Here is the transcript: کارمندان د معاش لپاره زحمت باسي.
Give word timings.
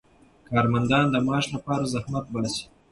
کارمندان 0.49 1.05
د 1.09 1.15
معاش 1.25 1.45
لپاره 1.55 1.89
زحمت 1.93 2.25
باسي. 2.33 2.63